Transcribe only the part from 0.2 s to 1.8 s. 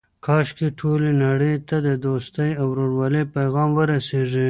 کاشکې ټولې نړۍ ته